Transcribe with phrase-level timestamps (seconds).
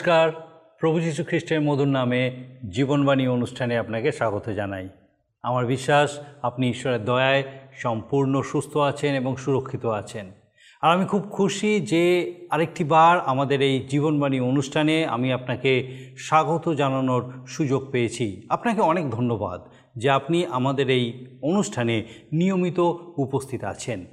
[0.00, 0.30] নমস্কার।
[0.80, 2.32] প্রভু যীশু খ্রিস্টের মধুর নামে
[2.70, 4.88] জীবনবাণী অনুষ্ঠানে আপনাকে স্বাগত জানাই।
[5.42, 7.42] আমার বিশ্বাস, আপনি ঈশ্বরের দয়ায়
[7.72, 10.26] সম্পূর্ণ সুস্থ আছেন এবং সুরক্ষিত আছেন।
[10.80, 17.32] আর আমি খুব খুশি যে আরেকটি বার আমাদের এই জীবনবাণী অনুষ্ঠানে আমি আপনাকে স্বাগত জানানোর
[17.46, 19.60] সুযোগ পেয়েছি। আপনাকে অনেক ধন্যবাদ
[19.96, 22.78] যে আপনি আমাদের এই অনুষ্ঠানে নিয়মিত
[23.16, 24.04] উপস্থিত আছেন।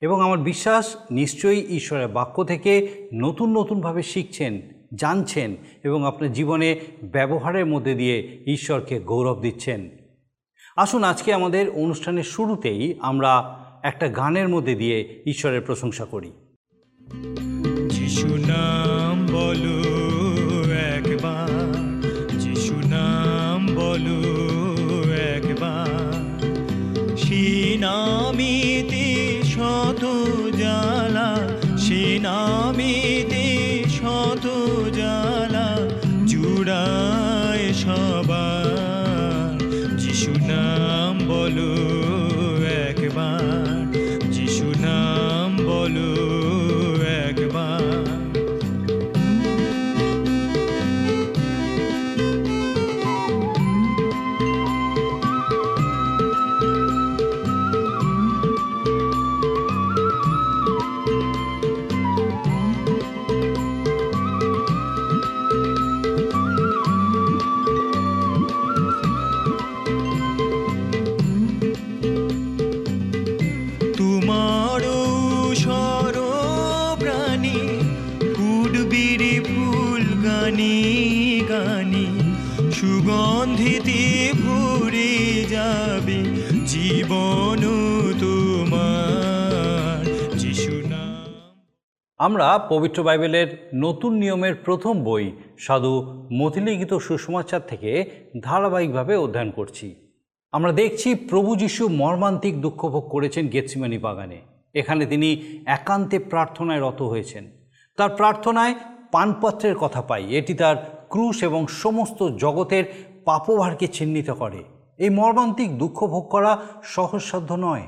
[0.00, 7.66] এবং আমার বিশ্বাস, নিশ্চয়ই ঈশ্বরের বাক্য থেকে নতুন নতুনভাবে শিখছেন জানছেন এবং আপনার জীবনে ব্যবহারের
[7.66, 9.90] মধ্যে দিয়ে ঈশ্বরকে গৌরব দিচ্ছেন।
[10.76, 16.32] আসুন আজকে আমাদের অনুষ্ঠানের শুরুতেই আমরা একটা গানের মধ্যে দিয়ে ঈশ্বরের প্রশংসা করি।
[17.90, 19.82] যিশু নাম বলো
[20.72, 21.72] একবার,
[22.38, 22.74] যিশু
[27.78, 30.04] নামেতে শত
[92.26, 95.92] আমরা পবিত্র বাইবেলের নতুন নিয়মের প্রথম বই সাধু
[96.32, 97.90] মতিলিখিত সুসমাচার থেকে
[98.42, 99.86] ধারাবাহিকভাবে অধ্যয়ন করছি।
[100.52, 104.38] আমরা দেখছি প্রভু যিশু মর্মান্তিক দুঃখভোগ করেছেন গেতসিমানি বাগানে।
[104.74, 107.44] এখানে তিনি একান্তে প্রার্থনায় রত হয়েছেন।
[107.96, 108.74] তার প্রার্থনায়
[109.12, 110.76] পানপত্রের কথা পাই। এটি তার
[111.08, 112.84] ক্রুশ এবং সমস্ত জগতের
[113.24, 114.64] পাপভারকে চিহ্নিত করে।
[114.98, 117.82] এই মর্মান্তিক দুঃখ ভোগ করা সহজসাধ্য নয়।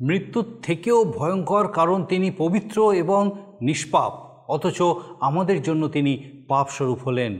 [0.00, 3.22] মৃত্যুর থেকেও ভয়ঙ্কর কারণ তিনি পবিত্র এবং
[3.62, 4.12] নিষ্পাপ,
[4.50, 4.82] অথচ
[5.20, 7.38] আমাদের জন্য তিনি পাপস্বরূপ হলেন।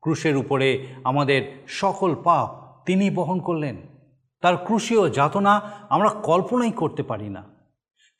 [0.00, 3.76] ক্রুশের উপরে আমাদের সকল পাপ তিনি বহন করলেন।
[4.40, 7.44] তার ক্রুশীয় যাতনা আমরা কল্পনাই করতে পারি না।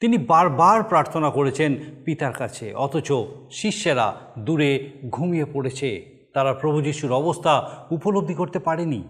[0.01, 3.13] তিনি বারবার প্রার্থনা করেছেন পিতার কাছে, অথচ
[3.51, 9.03] শিষ্যেরা দূরে ঘুমিয়ে পড়েছে। তারা প্রভু যিশুর অবস্থা উপলব্ধি করতে পারেনি।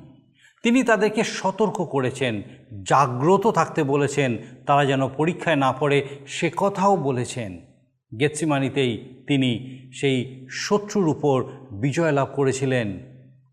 [0.63, 2.43] তিনি তাদেরকে সতর্ক করেছেন,
[2.83, 4.37] জাগ্রত থাকতে বলেছেন,
[4.67, 7.72] তারা যেন পরীক্ষায় না পড়ে সে কথাও বলেছেন।
[8.21, 13.01] গেতসিমানিতেই তিনি সেই শত্রুর উপর বিজয় লাভ করেছিলেন।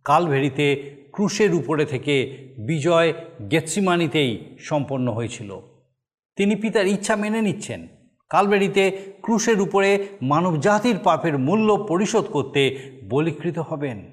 [0.03, 3.13] কালভেরিতে ক্রুশের উপরে থেকে বিজয়
[3.51, 5.59] গেতসিমানিতেই সম্পন্ন হয়েছিল।
[6.35, 7.87] তিনি পিতার ইচ্ছা মেনে নিচ্ছেন।
[8.29, 14.11] কালবেরিতে ক্রুশের উপরে মানবজাতির পাপের মূল্য পরিশোধ করতে বলিকৃত হবেন।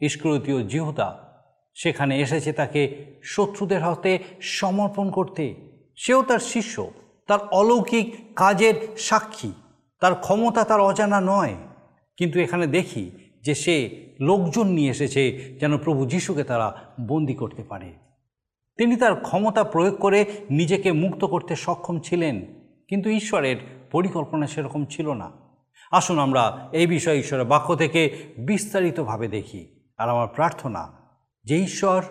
[0.00, 1.40] ইস্করতীয় জিহুদা
[1.74, 5.54] সেখানে এসেছে তাকে শত্রুদের হাতে সমর্পণ করতে।
[5.96, 6.90] সেও তার শিষ্য,
[7.26, 9.52] তার অলৌকিক কাজের সাক্ষী।
[10.00, 11.54] তার ক্ষমতা তার অজানা নয়।
[12.16, 13.10] কিন্তু এখানে দেখি
[13.44, 17.92] যে সে লোকজন নিয়ে এসেছে যেন প্রভু যিশুকে তারা বন্দি করতে পারে।
[18.76, 22.44] তিনি তার ক্ষমতা প্রয়োগ করে নিজেকে মুক্ত করতে সক্ষম ছিলেন,
[22.88, 23.56] কিন্তু ঈশ্বরের
[23.92, 25.30] পরিকল্পনা সেরকম ছিল না।
[25.90, 29.68] আসুন আমরা এই বিষয়ে ঈশ্বরের বাক্য থেকে বিস্তারিতভাবে দেখি।
[29.98, 30.92] আর আমার প্রার্থনা,
[31.44, 32.02] যে ঈশ্বর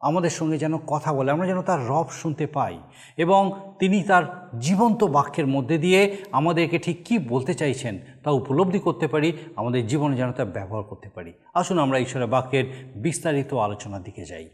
[0.00, 2.78] আমাদের সঙ্গে যেন কথা বলে, আমরা যেন তার রব শুনতে পাই।
[3.16, 9.08] এবং তিনি তার জীবন্ত বাক্যের মধ্যে দিয়ে আমাদেরকে ঠিক কী বলতে চাইছেন তা উপলব্ধি করতে
[9.08, 14.24] পারি, আমাদের জীবনে যেন তা ব্যবহার করতে পারি। আসুন আমরা ঈশ্বরের বাক্যের বিস্তারিত আলোচনার দিকে
[14.24, 14.48] যাই।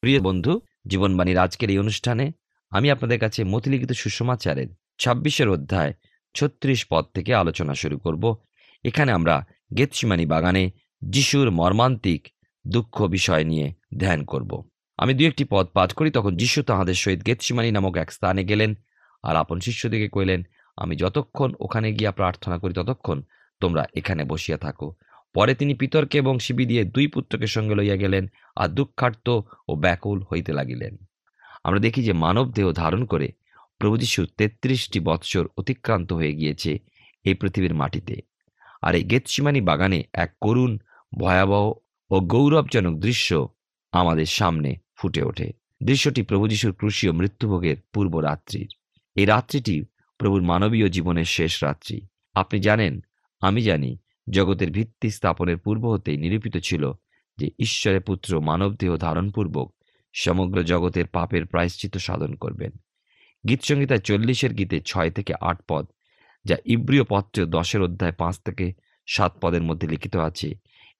[0.00, 2.32] প্রিয় বন্ধু, জীবনবাণীর আজকের এই অনুষ্ঠানে
[2.70, 4.66] আমি আপনাদের কাছে মতিলিখিত সুষমাচারের
[4.98, 5.92] ছাব্বিশের অধ্যায়
[6.34, 8.36] ছত্রিশ পদ থেকে আলোচনা শুরু করব।
[8.84, 9.44] এখানে আমরা
[9.78, 10.70] গেতসিমানি বাগানে
[11.02, 12.28] যিশুর মর্মান্তিক
[12.66, 14.62] দুঃখ বিষয় নিয়ে ধ্যান করব।
[14.98, 18.74] আমি দু একটি পদ পাঠ করি, তখন যিশু তাহাদের সহিত গেতসিমানি নামক এক স্থানে গেলেন
[19.22, 20.42] আর আপন শিষ্যদিকে কইলেন
[20.76, 23.22] আমি যতক্ষণ ওখানে গিয়া প্রার্থনা করি ততক্ষণ
[23.60, 24.94] তোমরা এখানে বসিয়া থাকো।
[25.34, 28.26] পরে তিনি পিতরকে এবং শিবি দিয়ে দুই পুত্রকে সঙ্গে লইয়া গেলেন
[28.56, 30.96] আর দুঃখার্ত ও ব্যাকুল হইতে লাগিলেন।
[31.64, 33.32] আমরা দেখি যে মানব দেহ ধারণ করে
[33.78, 36.78] প্রভু যীশু তেত্রিশটি বৎসর অতিক্রান্ত হয়ে গিয়েছে
[37.24, 38.20] এই পৃথিবীর মাটিতে।
[38.82, 40.78] আর এই গেতসিমানি বাগানে এক করুণ,
[41.18, 41.72] ভয়াবহ
[42.10, 43.48] ও গৌরবজনক দৃশ্য
[43.94, 45.52] আমাদের সামনে ফুটে ওঠে।
[45.82, 48.68] দৃশ্যটি প্রভু যীশুর ক্রুশীয় মৃত্যুভোগের পূর্ব রাত্রির
[49.14, 49.84] এই রাত্রিটি
[50.18, 51.96] প্রভুর মানবীয় জীবনের শেষ রাত্রি।
[52.34, 53.00] আপনি জানেন,
[53.40, 53.98] আমি জানি,
[54.30, 56.92] জগতের ভিত্তি স্থাপনের পূর্ব হতেই নিরূপিত ছিল
[57.38, 59.68] যে ঈশ্বরের পুত্র মানবদেহ ধারণপূর্বক
[60.12, 62.72] সমগ্র জগতের পাপের প্রায়শ্চিত্ত সাধন করবেন।
[63.48, 65.86] গীতসংহিতা চল্লিশের গীতে ছয় থেকে আট পদ,
[66.44, 68.72] যা ইব্রিয় পত্রে দশের অধ্যায় পাঁচ থেকে
[69.06, 70.48] সাত পদের মধ্যে লিখিত আছে।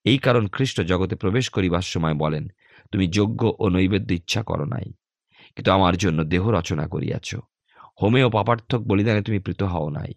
[0.03, 2.47] এই কারণ খ্রিস্ট জগতে প্রবেশ করিবার সময় বলেন
[2.91, 4.93] তুমি যোগ্য ও নৈবেদ্য ইচ্ছা করো নাই।
[5.55, 7.35] কিন্তু আমার জন্য দেহ রচনা করিয়াছ।
[8.01, 10.13] হোমে ও পাপার্থক বলিদানে তুমি প্রীত হও নাই।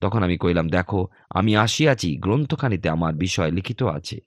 [0.00, 4.20] তখন আমি কইলাম দেখো, আমি আসিয়াছি, গ্রন্থখানিতে আমার বিষয় লিখিত আছে।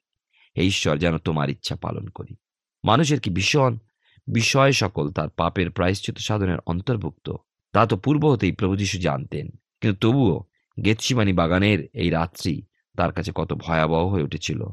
[0.58, 2.36] হে ঈশ্বর, যেন তোমার ইচ্ছা পালন করি।
[2.84, 3.78] মানুষের কি ভীষণ
[4.26, 7.32] বিষয় সকল তার পাপের প্রায়শ্চিত সাধনের অন্তর্ভুক্ত।
[7.72, 9.48] তা তো পূর্ব হতেই প্রভু যীশু জানতেন।
[9.80, 10.44] কিন্তু তবুও
[10.84, 12.62] গেতসিমানি বাগানের এই রাত্রি
[12.96, 14.64] তার কাছে কত ভয়াবহ হয়ে উঠেছিল।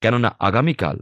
[0.00, 1.00] কেননা আগামীকাল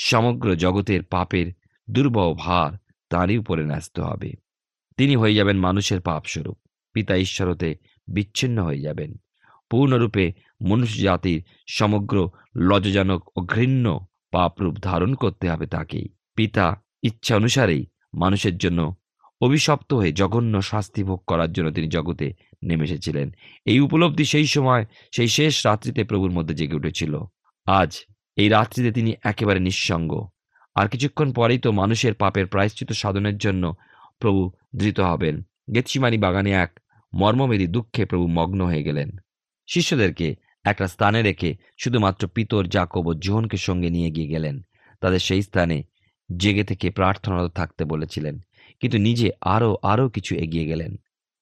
[0.00, 1.52] সমগ্র জগতের পাপের
[1.90, 2.76] দুর্বহ ভার
[3.10, 4.32] তাঁরই উপরে ন্যস্ত হবে।
[4.96, 6.58] তিনি হয়ে যাবেন মানুষের পাপস্বরূপ।
[6.92, 7.76] পিতা ঈশ্বরতে
[8.08, 9.14] বিচ্ছিন্ন হয়ে যাবেন।
[9.70, 10.32] পূর্ণরূপে
[10.64, 18.58] মনুষ্য জাতির সমগ্র লজ্জাজনক ও ঘৃণ্য পাপরূপ ধারণ করতে হবে তাকেই পিতা ইচ্ছা অনুসারেই মানুষের
[18.58, 18.94] জন্য
[19.40, 23.34] অভিশপ্ত হয়ে জঘন্য শাস্তি ভোগ করার জন্য তিনি জগতে নেমে এসেছিলেন।
[23.64, 27.20] এই উপলব্ধি সেই সময়, সেই শেষ রাত্রিতে প্রভুর মধ্যে জেগে উঠেছিল।
[27.66, 28.04] আজ
[28.38, 30.28] এই রাত্রিতে তিনি একেবারে নিঃসঙ্গ।
[30.74, 33.74] আর কিছুক্ষণ পরেই তো মানুষের পাপের প্রায়শ্চিত সাধনের জন্য
[34.18, 35.42] প্রভু ধৃত হবেন।
[35.74, 36.80] গেতসিমানি বাগানে এক
[37.14, 39.10] মর্মমেদী দুঃখে প্রভু মগ্ন হয়ে গেলেন।
[39.68, 44.60] শিষ্যদেরকে একটা স্থানে রেখে শুধুমাত্র পিতর জাকব ও জোহনকে সঙ্গে নিয়ে গিয়ে গেলেন।
[45.00, 45.82] তাদের সেই স্থানে
[46.36, 48.40] জেগে থেকে প্রার্থনারত থাকতে বলেছিলেন।
[48.80, 50.96] কিন্তু নিজে আরও আরও কিছু এগিয়ে গেলেন।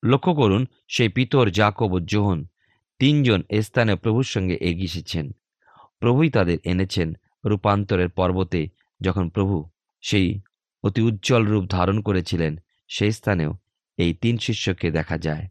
[0.04, 2.46] লক্ষ্য করুন, সেই পিতর জাকব ও জোহন
[2.98, 5.30] তিনজন এ স্থানে প্রভুর সঙ্গে এগিয়ে এসেছেন।
[6.00, 7.14] প্রভুই তাদের এনেছেন
[7.44, 8.68] রূপান্তরের পর্বতে,
[9.00, 9.56] যখন প্রভু
[10.02, 10.40] সেই
[10.84, 12.56] অতি উজ্জ্বল রূপ ধারণ করেছিলেন,
[12.88, 13.52] সেই স্থানেও
[13.98, 15.48] এই তিন শিষ্যকে দেখা যায়।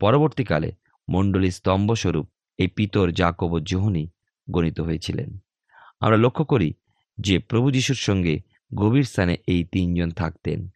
[0.00, 0.70] পরবর্তীকালে
[1.08, 2.26] মণ্ডলী স্তম্ভস্বরূপ
[2.58, 4.04] এই পিতর জাকব ও জোহনি
[4.50, 5.38] গণিত হয়েছিলেন।
[6.00, 6.72] আমরা লক্ষ্য করি
[7.18, 8.40] যে প্রভু যিশুর সঙ্গে
[8.74, 10.68] গভীর স্থানে এই তিনজন থাকতেন।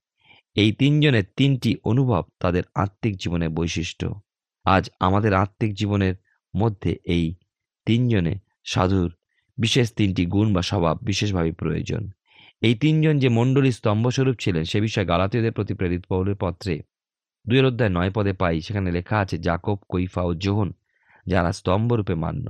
[0.57, 4.21] এই তিনজনের তিনটি অনুভব তাদের আত্মিক জীবনের বৈশিষ্ট্য।
[4.65, 6.15] আজ আমাদের আত্মিক জীবনের
[6.55, 7.35] মধ্যে এই
[7.87, 8.35] তিনজনে
[8.73, 9.11] সাধুর
[9.59, 12.03] বিশেষ তিনটি গুণ বা স্বভাব বিশেষভাবে প্রয়োজন।
[12.63, 16.75] এই তিনজন যে মণ্ডলী স্তম্ভস্বরূপ ছিলেন, সে বিষয়ে গালাতীয়দের প্রতি প্রেরিত পৌলের পত্রে
[17.47, 20.73] দুয়ের অধ্যায় নয় পদে পাই, সেখানে লেখা আছে, জাকব, কৈফা ও জোহন,
[21.27, 22.47] যারা স্তম্ভরূপে মান্য।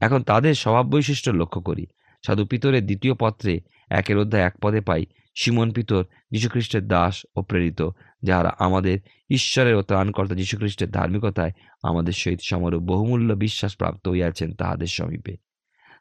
[0.00, 1.84] এখন তাদের স্বভাব বৈশিষ্ট্য লক্ষ্য করি।
[2.24, 3.60] সাধু পিতরের দ্বিতীয় পত্রে
[3.90, 5.02] একের অধ্যায় এক পদে পাই
[5.34, 7.80] সিমন পিতর যীশুখ্রিস্টের দাস ও প্রেরিত
[8.22, 8.98] যাহারা আমাদের
[9.30, 11.52] ঈশ্বরের ও ত্রাণকর্তা যীশুখ্রিস্টের ধার্মিকতায়
[11.82, 15.36] আমাদের সহিত সমর বহুমূল্য বিশ্বাস প্রাপ্ত হইয়াছেন তাহাদের সমীপে।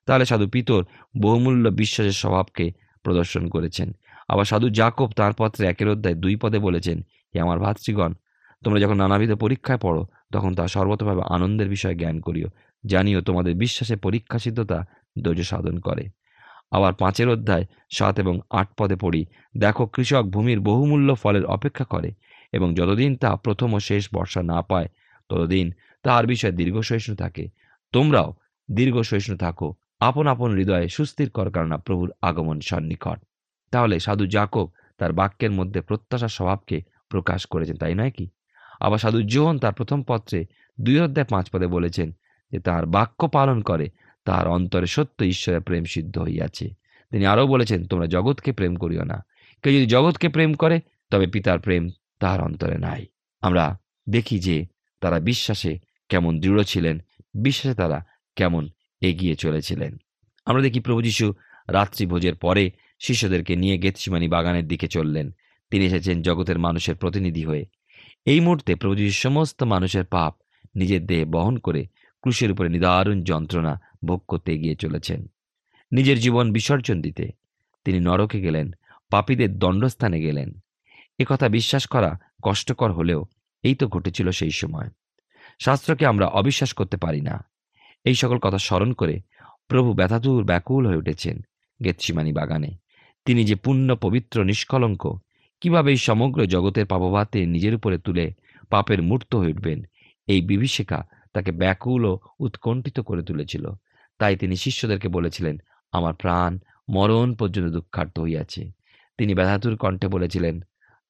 [0.06, 0.86] তাহলে সাধু পিতর
[1.22, 2.72] বহুমূল্য বিশ্বাসের স্বভাবকে
[3.04, 3.92] প্রদর্শন করেছেন।
[4.28, 7.02] আবার সাধু জাকব তাঁর পত্রে একের অধ্যায় দুই পদে বলেছেন,
[7.36, 8.14] হে আমার ভাতৃগণ,
[8.64, 12.48] তোমরা যখন নানাবিধ পরীক্ষায় পড়ো, তখন তা সর্বতভাবে আনন্দের বিষয়ে জ্ঞান করিও।
[12.86, 14.86] জানিও তোমাদের বিশ্বাসে পরীক্ষা সিদ্ধতা
[15.24, 16.08] ধৈর্য সাধন করে।
[16.72, 19.26] আবার পাঁচের অধ্যায় সাত এবং আট পদে পড়ি।
[19.58, 22.14] দেখো, কৃষক ভূমির বহুমূল্য ফলের অপেক্ষা করে
[22.54, 24.88] এবং যতদিন তা প্রথম ও শেষ বর্ষা না পায়,
[25.30, 27.50] ততদিন তাহার বিষয়ে দীর্ঘ সহিষ্ণু থাকে।
[27.92, 28.34] তোমরাও
[28.72, 33.20] দীর্ঘ সহিষ্ণু থাকো। আপন আপন হৃদয়ে সুস্থির কর কারণা প্রভুর আগমন সন্নিকট।
[33.72, 38.30] তাহলে সাধু জাকব তার বাক্যের মধ্যে প্রত্যাশার স্বভাবকে প্রকাশ করেছেন, তাই নয় কি?
[38.80, 40.46] আবার সাধু জোহন তার প্রথম পত্রে
[40.82, 42.12] দুই অধ্যায় পাঁচ পদে বলেছেন
[42.52, 43.90] যে, তাহার বাক্য পালন করে
[44.26, 46.70] তাহার অন্তরে সত্য ঈশ্বরের প্রেম সিদ্ধ হইয়াছে।
[47.12, 49.26] তিনি আরও বলেছেন, তোমরা জগৎকে প্রেম করিও না।
[49.64, 53.06] কেউ যদি জগৎকে প্রেম করে, তবে পিতার প্রেম তাহার অন্তরে নাই।
[53.42, 54.66] আমরা দেখি যে
[55.02, 57.00] তারা বিশ্বাসে কেমন দৃঢ় ছিলেন,
[57.34, 58.70] বিশ্বাসে তারা কেমন
[59.02, 59.98] এগিয়ে চলেছিলেন।
[60.46, 61.34] আমরা দেখি প্রভু যীশু
[61.70, 65.32] রাত্রি ভোজের পরে শিষ্যদেরকে নিয়ে গেতসিমানি বাগানের দিকে চললেন।
[65.72, 67.66] তিনি এসেছেন জগতের মানুষের প্রতিনিধি হয়ে।
[68.26, 70.36] এই মুহূর্তে প্রভু যীশু সমস্ত মানুষের পাপ
[70.76, 71.88] নিজের দেহে বহন করে
[72.22, 75.28] ক্রুশের উপরে নিদারুণ যন্ত্রণা ভোগ করতে এগিয়ে চলেছেন।
[75.92, 77.32] নিজের জীবন বিসর্জন দিতে
[77.86, 78.72] তিনি নরকে গেলেন,
[79.10, 80.54] পাপীদের দণ্ডস্থানে গেলেন।
[81.28, 83.26] কথা বিশ্বাস করা কষ্টকর হলেও
[83.64, 84.90] এই তো ঘটেছিল সেই সময়।
[85.60, 87.46] শাস্ত্রকে আমরা অবিশ্বাস করতে পারি না।
[88.06, 89.22] এই সকল কথা স্মরণ করে
[89.68, 91.42] প্রভু ব্যথাতুর ব্যাকুল হয়ে উঠেছেন
[91.84, 92.72] গেতসিমানি বাগানে।
[93.26, 95.18] তিনি যে পুণ্য পবিত্র নিষ্কলঙ্ক,
[95.62, 98.34] কীভাবে এই সমগ্র জগতের পাপভাতে নিজের উপরে তুলে
[98.70, 99.84] পাপের মূর্ত হয়ে উঠবেন,
[100.28, 103.70] এই বিভীষিকা তাকে ব্যাকুল ও উৎকণ্ঠিত করে তুলেছিল।
[104.20, 105.58] তাই তিনি শিষ্যদেরকে বলেছিলেন,
[105.92, 106.60] আমার প্রাণ
[106.90, 108.72] মরণ পর্যন্ত দুঃখার্ত হইয়াছে।
[109.18, 110.62] তিনি ব্যথাতুর কণ্ঠে বলেছিলেন,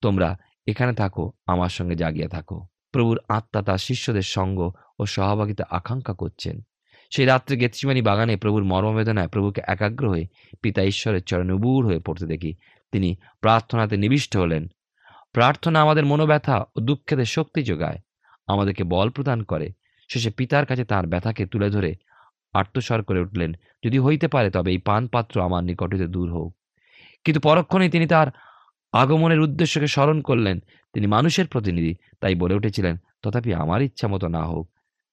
[0.02, 0.38] তোমরা
[0.68, 6.62] এখানে থাকো, আমার সঙ্গে জাগিয়া থাকো। প্রভুর আত্মা তার শিষ্যদের সঙ্গ ও সহভাগিতা আকাঙ্ক্ষা করছেন।
[7.10, 10.28] সেই রাত্রে গেতসিমানি বাগানে প্রভুর মর্মবেদনায় প্রভুকে একাগ্র হয়ে
[10.62, 12.56] পিতা ঈশ্বরের চরণে উবুর হয়ে পড়তে দেখি।
[12.92, 14.68] তিনি প্রার্থনাতে নিবিষ্ট হলেন,
[15.32, 17.98] প্রার্থনা আমাদের মনোব্যথা ও দুঃখেদের শক্তি যোগায়।
[18.48, 19.72] আমাদেরকে বল প্রদান করে
[20.12, 21.96] শেষে পিতার কাছে তার ব্যথাকে তুলে ধরে
[22.54, 23.54] আত্মস্বর করে উঠলেন।
[23.86, 26.56] যদি হইতে পারে তবে এই পান পাত্র আমার নিকট হইতে দূর হোক।
[27.24, 28.28] কিন্তু পরক্ষণেই তিনি তার
[28.94, 30.60] আগমনের উদ্দেশ্যকে স্মরণ করলেন।
[30.94, 34.66] তিনি মানুষের প্রতিনিধি, তাই বলে উঠেছিলেন, তথাপি আমার ইচ্ছা মতো না হোক,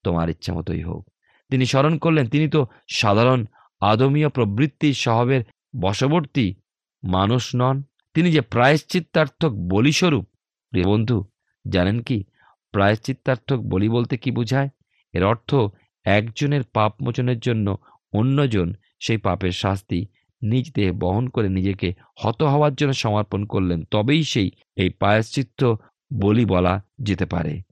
[0.04, 1.02] তোমার ইচ্ছা মতোই হোক।
[1.50, 3.44] তিনি স্মরণ করলেন, তিনি তো সাধারণ
[3.80, 5.42] আদমীয় প্রবৃত্তির স্বভাবের
[5.80, 6.54] বশবর্তী
[7.02, 7.82] মানুষ নন।
[8.14, 10.24] তিনি যে প্রায়শ্চিত্তার্থক বলিস্বরূপ।
[10.70, 11.24] প্রিয় বন্ধু,
[11.68, 12.24] জানেন কি?
[12.72, 14.68] প্রায়শ্চিত্তার্থক বলি বলতে কি বোঝায়?
[15.12, 15.54] এর অর্থ
[16.04, 17.76] একজনের পাপ মোচনের জন্য
[18.12, 20.06] অন্যজন সেই পাপের শাস্তি
[20.42, 25.74] নিজ দেহে বহন করে নিজেকে হত হওয়ার জন্য সমর্পণ করলেন, তবেই সেই এই প্রায়শ্চিত্ত
[26.20, 27.62] বলি বলা যেতে পারে।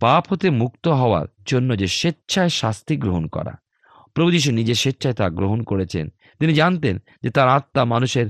[0.00, 3.54] পাপ হতে মুক্ত হওয়ার জন্য যে স্বেচ্ছায় শাস্তি গ্রহণ করা।
[4.14, 8.26] প্রভু যীশু নিজে স্বেচ্ছায় তা গ্রহণ করেছেন। তিনি জানতেন যে তার আত্মা মানুষের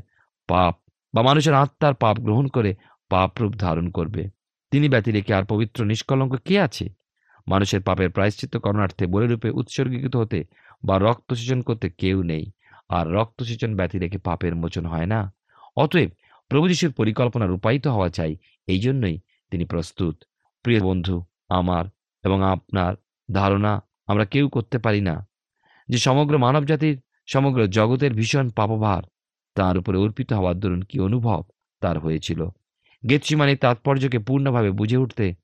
[0.49, 0.78] পাপ
[1.14, 2.75] বা মানুষের আত্মার পাপ গ্রহণ করে
[3.08, 4.30] পাপ রূপ ধারণ করবে।
[4.70, 6.88] তিনি ব্যতি রেখে আর পবিত্র নিষ্কলঙ্ক কে আছে?
[7.49, 10.45] মানুষের পাপের প্রায়শ্চিত্ত করণার্থে বলে রূপে উৎসর্গীকৃত হতে
[10.85, 12.50] বা রক্ত সেচন করতে কেউ নেই।
[12.88, 15.35] আর রক্ত সেচন ব্যতি রেখে পাপের মোচন হয় না।
[15.76, 16.11] অতএব
[16.49, 18.37] প্রভু যিশুর পরিকল্পনা রূপায়িত হওয়া চাই,
[18.67, 20.25] এই জন্যই তিনি প্রস্তুত।
[20.62, 21.85] প্রিয় বন্ধু, আমার
[22.25, 22.95] এবং আপনার
[23.33, 25.29] ধারণা আমরা কেউ করতে পারি না।
[25.88, 29.03] যে সমগ্র মানবজাতির, সমগ্র জগতের ভীষণ পাপভার,
[29.55, 31.43] তার উপরে অর্পিত হওয়ার দরুন কি অনুভব
[31.81, 32.49] তার হয়েছিল।
[33.09, 35.35] গেতসিমানির তাৎপর্যকে পূর্ণভাবে বুঝে উঠতে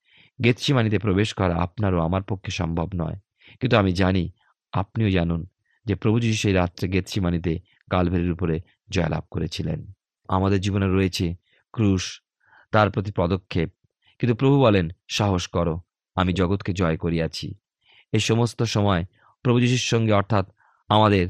[0.44, 3.16] গেতসিমানিতে প্রবেশ করা আপনারও আমার পক্ষে সম্ভব নয়।
[3.60, 4.32] কিন্তু আমি জানি,
[4.72, 5.46] আপনিও জানুন
[5.84, 7.60] যে প্রভু সেই রাত্রে গেতসিমানিতে
[7.90, 8.60] কালভেরির উপরে
[8.90, 9.92] জয়লাভ করেছিলেন।
[10.28, 11.34] আমাদের জীবনে রয়েছে
[11.72, 12.22] ক্রুশ,
[12.72, 13.70] তার প্রতি পদক্ষেপ।
[14.18, 15.80] কিন্তু প্রভু বলেন, সাহস করো,
[16.14, 17.54] আমি জগৎকে জয় করিয়াছি।
[18.12, 19.04] এই সমস্ত সময়
[19.42, 20.50] প্রভু যীশুর সঙ্গে অর্থাৎ
[20.88, 21.28] আমাদের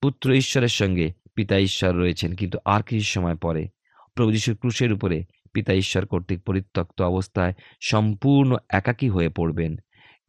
[0.00, 3.68] পুত্র ঈশ্বরের সঙ্গে পিতা ঈশ্বর রয়েছেন, কিন্তু আর কিছু সময় পরে
[4.14, 9.76] প্রভু যীশুর ক্রুশের উপরে পিতা ঈশ্বর কর্তৃক পরিত্যক্ত অবস্থায় সম্পূর্ণ একাকী হয়ে পড়বেন।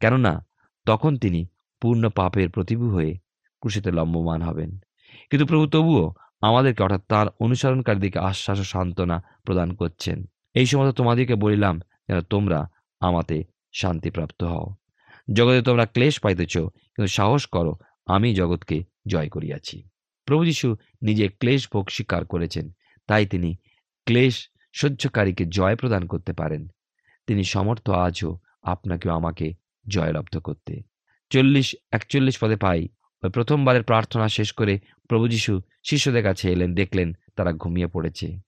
[0.00, 0.46] কেননা,
[0.86, 1.46] তখন তিনি
[1.80, 3.14] পূর্ণ পাপের প্রতিভূ হয়ে
[3.60, 4.78] ক্রুশেতে লম্বমান হবেন।
[5.30, 11.34] কিন্তু প্রভু তবুও আমাদেরকে অর্থাৎ তার অনুসরণকারীদিকে আশ্বাস ও সান্ত্বনা প্রদান করছেন। এই সময় তোমাদেরকে
[11.34, 12.68] বলিলাম যেন তোমরা
[13.00, 14.74] আমাতে শান্তিপ্রাপ্ত হও।
[15.32, 17.74] জগতে তোমরা ক্লেশ পাইতেছ, কিন্তু সাহস করো,
[18.06, 19.88] আমি জগৎকে জয় করিয়াছি।
[20.24, 22.70] প্রভু যীশু নিজে ক্লেশ ভোগ স্বীকার করেছেন।
[23.06, 23.56] তাই তিনি
[24.06, 26.68] ক্লেশ সহ্যকারীকে জয় প্রদান করতে পারেন।
[27.26, 29.54] তিনি সমর্থ আজও আপনাকেও আমাকে
[29.88, 30.82] জয়লব্ধ করতে।
[31.30, 32.88] চল্লিশ, একচল্লিশ পদে পাই।
[33.22, 38.38] ওই প্রথমবারের প্রার্থনা শেষ করে প্রভু যীশু শিষ্যদের কাছে এলেন, দেখলেন তারা ঘুমিয়ে পড়েছে।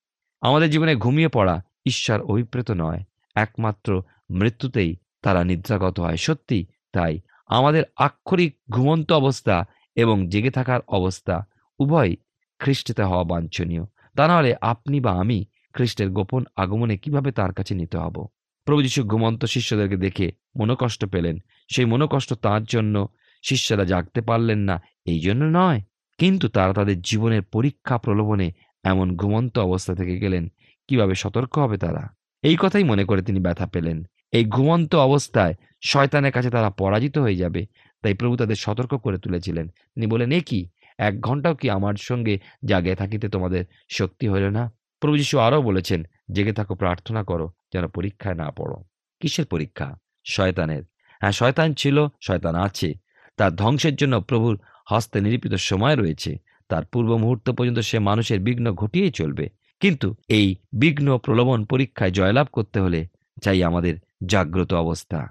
[0.41, 3.03] আমাদের জীবনে ঘুমিয়ে পড়া ঈশ্বর অভিপ্রেত নয়।
[3.35, 9.65] একমাত্র মৃত্যুতেই তারা নিদ্রাগত হয়। সত্যি তাই। আমাদের আক্ষরিক ঘুমন্ত অবস্থা
[9.97, 11.47] এবং জেগে থাকার অবস্থা
[11.79, 12.17] উভয়
[12.59, 13.85] খ্রিস্টিতে হওয়া বাঞ্ছনীয়।
[14.17, 15.45] তা নাহলে আপনি বা আমি
[15.77, 18.27] খ্রিস্টের গোপন আগমনে কীভাবে তার কাছে নিতে হব?
[18.65, 21.39] প্রভু যীশু ঘুমন্ত শিষ্যদেরকে দেখে মনোকষ্ট পেলেন।
[21.75, 23.09] সেই মনোকষ্ট তার জন্য
[23.43, 25.81] শিষ্যরা জাগতে পারলেন না, এই জন্য নয়।
[26.19, 28.53] কিন্তু তারা তাদের জীবনের পরীক্ষা প্রলোভনে
[28.85, 30.49] এমন ঘুমন্ত অবস্থা থেকে গেলেন,
[30.89, 32.09] কীভাবে সতর্ক হবে তারা?
[32.43, 35.55] এই কথাই মনে করে তিনি ব্যথা পেলেন। এই ঘুমন্ত অবস্থায়
[35.85, 37.67] শয়তানের কাছে তারা পরাজিত হয়ে যাবে।
[38.03, 40.69] তাই প্রভু তাদের সতর্ক করে তুলেছিলেন। তিনি বলেন এ কি?
[40.99, 44.76] এক ঘন্টাও কি আমার সঙ্গে জাগে থাকিতে তোমাদের শক্তি হইল না?
[45.01, 48.85] প্রভু যিশু আরও বলেছেন, জেগে থাকো, প্রার্থনা করো, যেন পরীক্ষায় না পড়ো।
[49.21, 49.97] কিসের পরীক্ষা?
[50.27, 50.83] শয়তানের।
[51.21, 52.95] হ্যাঁ শয়তান ছিল, শয়তান আছে।
[53.37, 54.61] তার ধ্বংসের জন্য প্রভুর
[54.91, 56.37] হস্তে নিরূপিত সময় রয়েছে।
[56.69, 59.49] তার পূর্ব মুহূর্ত পর্যন্ত সে মানুষের বিঘ্ন ঘটিয়েই চলবে।
[59.81, 63.07] কিন্তু এই বিঘ্ন প্রলোভন পরীক্ষায় জয়লাভ করতে হলে
[63.43, 63.95] চাই আমাদের
[64.27, 65.27] জাগ্রত অবস্থা।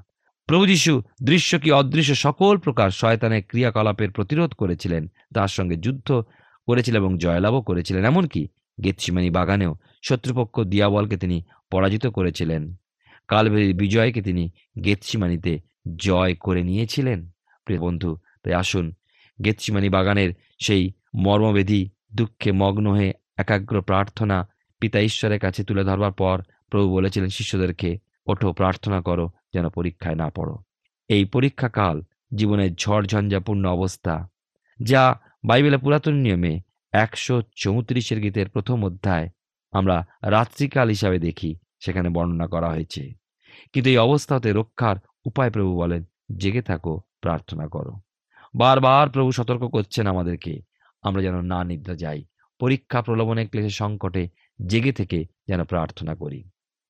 [0.45, 5.07] প্রভু যীশু দৃশ্য কি অদৃশ্য সকল প্রকার শয়তানের ক্রিয়াকলাপের প্রতিরোধ করেছিলেন?
[5.33, 6.23] তার সঙ্গে যুদ্ধ
[6.65, 8.47] করেছিলেন এবং জয়লাভও করেছিলেন। এমনকি
[8.83, 12.75] গেতসিমানি বাগানেও শত্রুপক্ষ দিয়াবলকে তিনি পরাজিত করেছিলেন।
[13.27, 14.51] কালভেরির বিজয়কে তিনি
[14.83, 15.59] গেতসিমানিতে
[15.97, 17.29] জয় করে নিয়েছিলেন।
[17.65, 18.93] প্রিয় বন্ধু, তাই আসুন
[19.45, 26.41] গেতসিমানি বাগানের সেই মর্মবেদী, দুঃখে মগ্ন হয়ে একাগ্র প্রার্থনা পিতা ঈশ্বরের কাছে তুলে ধরবার পর
[26.69, 30.57] প্রভু বলেছিলেন, শিষ্যদেরকে ওঠো, প্রার্থনা করো, যেন পরীক্ষায় না পড়ো।
[31.07, 32.01] এই পরীক্ষাকাল
[32.35, 34.29] জীবনের ঝড়ঝঞ্ঝাপূর্ণ অবস্থা,
[34.83, 36.59] যা বাইবেলের পুরাতন নিয়মে
[37.03, 39.29] একশো চৌত্রিশের গীতের প্রথম অধ্যায়
[39.71, 43.13] আমরা রাত্রিকাল হিসাবে দেখি, সেখানে বর্ণনা করা হয়েছে।
[43.73, 46.03] কিন্তু এই অবস্থাতে রক্ষার উপায় প্রভু বলেন,
[46.37, 47.93] জেগে থাকো, প্রার্থনা করো।
[48.55, 50.61] বারবার প্রভু সতর্ক করছেন আমাদেরকে,
[51.01, 52.25] আমরা যেন না নিদ্রা যাই।
[52.59, 54.29] পরীক্ষা প্রলোভনে ক্লেশের সংকটে
[54.67, 56.43] জেগে থেকে যেন প্রার্থনা করি।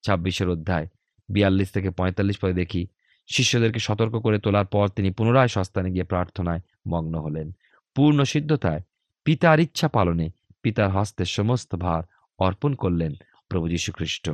[0.03, 0.87] ছাব্বিশের অধ্যায়
[1.29, 2.87] বিয়াল্লিশ থেকে পঁয়তাল্লিশ পরে দেখি,
[3.27, 7.51] শিষ্যদেরকে সতর্ক করে তোলার পর তিনি পুনরায় সস্তানে গিয়ে প্রার্থনায় মগ্ন হলেন।
[7.95, 8.81] পূর্ণ সিদ্ধতায়
[9.25, 10.29] পিতার ইচ্ছা পালনে
[10.61, 12.03] পিতার হস্তে সমস্ত ভার
[12.39, 13.13] অর্পণ করলেন
[13.49, 14.31] প্রভু যীশু খ্রিস্ট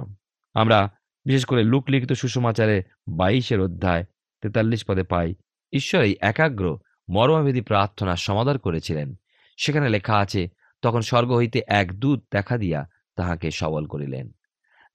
[0.53, 0.89] আমরা
[1.25, 4.05] বিশেষ করে লুক লিখিত সুষমাচারে বাইশের অধ্যায়
[4.41, 5.35] তেতাল্লিশ পদে পাই,
[5.73, 6.79] ঈশ্বর এই একাগ্র
[7.09, 9.15] মর্মভেদী প্রার্থনা সমাদর করেছিলেন।
[9.57, 10.49] সেখানে লেখা আছে,
[10.81, 14.31] তখন স্বর্গ হইতে এক দূত দেখা দিয়া তাহাকে সবল করিলেন।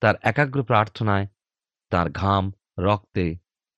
[0.01, 1.27] তার একাগ্র প্রার্থনায়
[1.89, 3.37] তার ঘাম রক্তে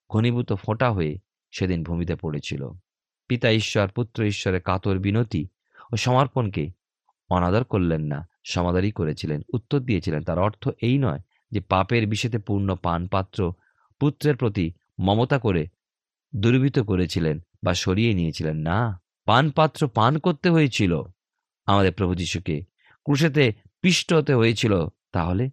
[0.09, 1.19] ঘনীভূত ফোঁটা হয়ে
[1.51, 2.69] সেদিন ভূমিতে পড়েছিল।
[3.27, 5.47] পিতা ঈশ্বর, পুত্র ঈশ্বরের কাতর বিনতি
[5.93, 6.71] ও সমর্পণকে
[7.29, 11.19] অনাদর করলেন না, সমাদরই করেছিলেন। উত্তর দিয়েছিলেন, তার অর্থ এই নয়
[11.51, 13.53] যে পাপের বিষেতে পূর্ণ পানপাত্র
[13.99, 15.67] পুত্রের প্রতি মমতা করে
[16.35, 21.01] দুর্বৃত করেছিলেন বা সরিয়ে নিয়েছিলেন। না, পানপাত্র পান করতে হয়েছিল
[21.65, 22.61] আমাদের প্রভু যিশুকে।
[23.03, 25.49] ক্রুশেতে পিষ্ট হতে হয়েছিল, তাহলে?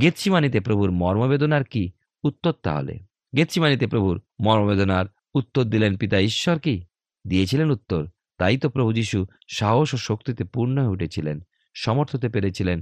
[0.00, 1.92] গেচ্ছিমানিতে প্রভুর মর্মবেদনার কি
[2.24, 2.98] উত্তর তাহলে?
[3.36, 6.84] গেচ্ছিমানিতে প্রভুর মর্মবেদনার উত্তর দিলেন পিতা ঈশ্বর কি?
[7.26, 8.06] দিয়েছিলেন উত্তর।
[8.42, 11.36] তাই তো প্রভু যিশু সাহস ও শক্তিতে পূর্ণ হয়ে উঠেছিলেন
[11.74, 12.78] সমর্থ হতে পেরেছিলেন।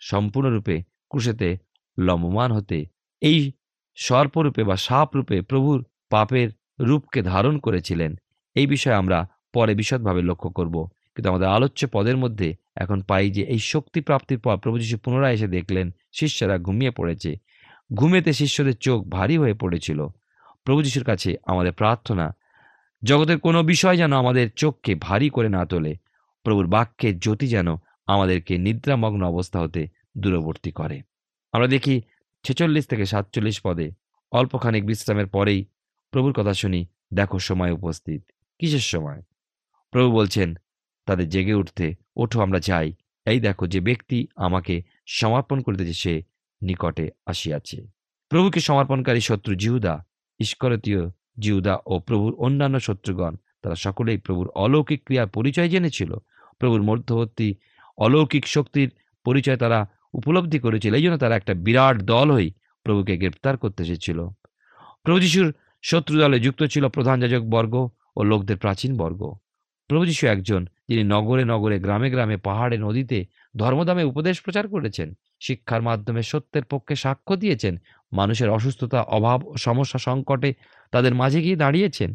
[0.00, 1.58] সম্পূর্ণরূপে ক্রুশেতে
[1.98, 2.78] লম্বমান হতে,
[3.22, 3.52] এই
[3.96, 6.48] সর্পরূপে বা সাপ রূপে প্রভুর পাপের
[6.80, 8.16] রূপকে ধারণ করেছিলেন।
[8.56, 13.42] এই বিষয়ে আমরা পরে বিশদভাবে লক্ষ্য করব। কিন্তু আমাদের আলোচ্য পদের মধ্যে এখন পাই যে,
[13.42, 17.36] এই শক্তি প্রাপ্তির পর প্রভু যিশু পুনরায় এসে দেখলেন, শিষ্যরা ঘুমিয়ে পড়েছে।
[17.94, 20.06] ঘুমেতে শিষ্যদের চোখ ভারী হয়ে পড়েছিল।
[20.64, 22.26] প্রভু যিশুর কাছে আমাদের প্রার্থনা
[23.04, 25.96] জগতের কোনো বিষয় যেন আমাদের চোখকে ভারী করে না তোলে,
[26.42, 27.68] প্রভুর বাক্যের জ্যোতি যেন
[28.06, 29.88] আমাদেরকে নিদ্রামগ্ন অবস্থা হতে
[30.18, 31.02] দূরবর্তী করে।
[31.52, 32.02] আমরা দেখি
[32.44, 33.90] ছেচল্লিশ থেকে সাতচল্লিশ পদে
[34.32, 35.64] অল্পখানিক বিশ্রামের পরেই
[36.10, 38.24] প্রভুর কথা শুনি, দেখো, সময় উপস্থিত।
[38.58, 39.22] কিসের সময়?
[39.90, 40.54] প্রভু বলছেন,
[41.06, 42.92] তাদের জেগে উঠতে, ওঠো, আমরা যাই।
[43.26, 46.22] এই দেখো, যে ব্যক্তি আমাকে সমর্পণ করিতেছে, সে
[46.62, 47.86] নিকটে আসিয়াছে।
[48.28, 50.04] প্রভুকে সমর্পণকারী শত্রু জিহুদা
[50.38, 51.10] ইস্করতীয়
[51.40, 56.14] জিহুদা ও প্রভুর অন্যান্য শত্রুগণ। তারা সকলেই প্রভুর অলৌকিক ক্রিয়ার পরিচয় জেনেছিল।
[56.58, 57.54] প্রভুর মধ্যবর্তী
[57.98, 58.90] অলৌকিক শক্তির
[59.24, 59.78] পরিচয় তারা
[60.14, 62.50] উপলব্ধি করেছিল। এই জন্য তারা একটা বিরাট দল হয়ে
[62.84, 64.28] প্রভুকে গ্রেপ্তার করতে এসেছিল।
[65.02, 67.74] প্রভু যিশুর শত্রু দলে যুক্ত ছিল প্রধান যাজক বর্গ
[68.16, 69.22] ও লোকদের প্রাচীন বর্গ।
[69.90, 73.26] প্রভু যিশু একজন যিনি নগরে নগরে, গ্রামে গ্রামে, পাহাড়ে, নদীতে
[73.56, 75.08] ধর্মদামে উপদেশ প্রচার করেছেন।
[75.40, 77.74] শিক্ষার মাধ্যমে সত্যের পক্ষে সাক্ষ্য দিয়েছেন।
[78.12, 80.54] মানুষের অসুস্থতা, অভাব সমস্যা সংকটে
[80.92, 82.14] তাদের মাঝে গিয়ে দাঁড়িয়েছেন।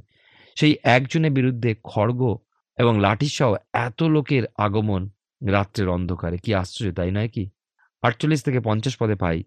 [0.55, 2.37] সেই একজনের বিরুদ্ধে খড়গ
[2.77, 5.09] এবং লাঠিসহ এত লোকের আগমন
[5.47, 7.49] রাত্রের অন্ধকারে। কি আশ্চর্য, তাই নয় কি?
[8.01, 9.43] আটচল্লিশ থেকে পঞ্চাশ পদে পাই।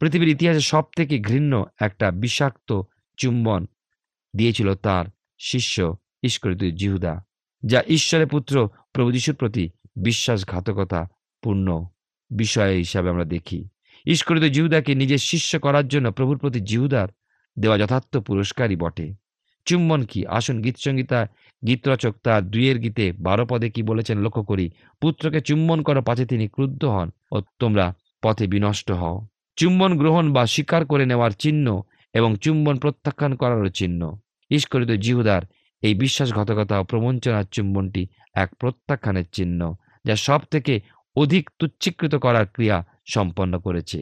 [0.00, 2.82] পৃথিবীর ইতিহাসে সব থেকে ঘৃণ্য একটা বিষাক্ত
[3.16, 3.66] চুম্বন
[4.36, 5.04] দিয়েছিল তার
[5.38, 7.24] শিষ্য ইস্করিত জিহুদা,
[7.66, 11.08] যা ঈশ্বরের পুত্র প্রভু যিশুর প্রতি বিশ্বাসঘাতকতা
[11.42, 11.86] পূর্ণ
[12.30, 13.68] বিষয় হিসাবে আমরা দেখি।
[14.06, 17.08] ইস্করিত জিহুদাকে নিজের শিষ্য করার জন্য প্রভুর প্রতি জিহুদার
[17.56, 19.14] দেওয়া যথার্থ পুরস্কারই বটে।
[19.66, 20.26] চুম্বন কি?
[20.26, 21.28] আসুন গীতসংগীতা
[21.66, 26.48] গীতরচক তার দুইয়ের গীতে বারো পদে কি বলেছেন লক্ষ্য করি। পুত্রকে চুম্বন করো পাছে তিনি
[26.48, 31.82] ক্রুদ্ধ হন ও তোমরা পথে বিনষ্ট হও। চুম্বন গ্রহণ বা স্বীকার করে নেওয়ার চিহ্ন
[32.14, 34.00] এবং চুম্বন প্রত্যাখ্যান করারও চিহ্ন।
[34.50, 35.42] ইস্করিত জিহুদার
[35.82, 38.02] এই বিশ্বাসঘাতকতা ও প্রবঞ্চনার চুম্বনটি
[38.34, 39.60] এক প্রত্যাখ্যানের চিহ্ন,
[40.04, 40.80] যা সব থেকে
[41.16, 43.98] অধিক তুচ্ছীকৃত করার ক্রিয়া সম্পন্ন করেছে।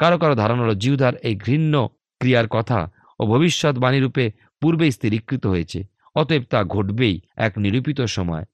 [0.00, 1.74] কারও কারও ধারণা হল, জিহুদার এই ঘৃণ্য
[2.20, 2.78] ক্রিয়ার কথা
[3.20, 4.24] ও ভবিষ্যৎবাণী রূপে
[4.62, 5.80] পূর্বেই স্থিরীকৃত হয়েছে,
[6.14, 8.44] অতএব তা ঘটবেই এক নিরূপিত সময়।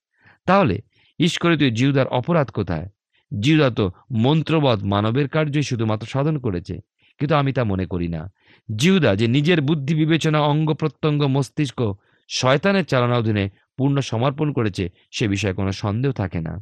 [0.46, 0.76] তাহলে
[1.18, 2.86] ঈশ্বরিত জিহুদার অপরাধ কোথায়?
[3.32, 3.84] জিহুদা তো
[4.24, 6.74] মন্ত্রবধ মানবের কার্যই শুধুমাত্র সাধন করেছে,
[7.20, 8.22] কিন্তু আমি তা মনে করি না।
[8.68, 11.80] জিউদা যে নিজের বুদ্ধি বিবেচনা, অঙ্গ প্রত্যঙ্গ, মস্তিষ্ক,
[12.30, 13.44] শয়তানের চালনা অধীনে
[13.76, 16.54] পূর্ণ সমর্পণ করেছে, সে বিষয়ে কোনো সন্দেহ থাকে না।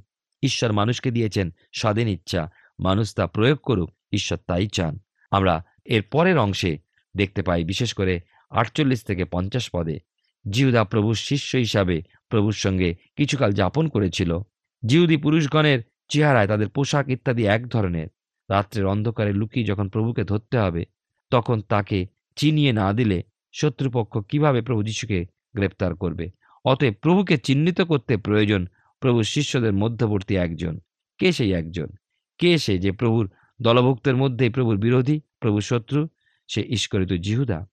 [0.43, 2.43] ঈশ্বর মানুষকে দিয়েছেন স্বাধীন ইচ্ছা
[2.81, 4.99] মানুষ তা প্রয়োগ করুক, ঈশ্বর তাই চান।
[5.31, 6.79] আমরা এর পরের অংশে
[7.17, 9.99] দেখতে পাই, বিশেষ করে আটচল্লিশ থেকে পঞ্চাশ পদে,
[10.51, 14.39] জিহুদা প্রভুর শিষ্য হিসাবে প্রভুর সঙ্গে কিছুকাল যাপন করেছিল।
[14.87, 18.09] জিহুদি পুরুষগণের চেহারায় তাদের পোশাক ইত্যাদি এক ধরনের।
[18.51, 20.85] রাত্রের অন্ধকারে লুকিয়ে যখন প্রভুকে ধরতে হবে,
[21.31, 26.31] তখন তাকে চিনিয়ে না দিলে শত্রুপক্ষ কীভাবে প্রভু যিশুকে গ্রেপ্তার করবে?
[26.65, 28.67] অতএব প্রভুকে চিহ্নিত করতে প্রয়োজন
[29.01, 30.81] প্রভুর শিষ্যদের মধ্যবর্তী একজন।
[31.19, 31.87] কে সেই একজন?
[32.41, 33.31] কে সে যে প্রভুর
[33.63, 36.09] দলভুক্তের মধ্যেই প্রভুর বিরোধী, প্রভুর শত্রু?
[36.49, 37.67] সে ঈশ্বরিত জিহুদা।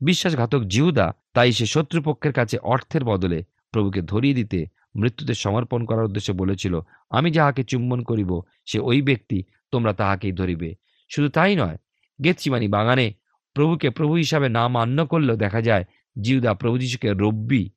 [0.00, 6.34] বিশ্বাসঘাতক জিহুদা, তাই সে শত্রুপক্ষের কাছে অর্থের বদলে প্রভুকে ধরিয়ে দিতে মৃত্যুতে সমর্পণ করার উদ্দেশ্যে
[6.34, 10.74] বলেছিল, আমি যাহাকে চুম্বন করিব, সে ওই ব্যক্তি তোমরা তাহাকেই ধরিবে।
[11.08, 11.76] শুধু তাই নয়,
[12.24, 13.14] গেতসিমানি বাগানে
[13.54, 15.84] প্রভুকে প্রভু হিসাবে না মান্য করলেও দেখা যায়,
[16.20, 17.70] জিহুদা প্রভু যিশুকে রব্বি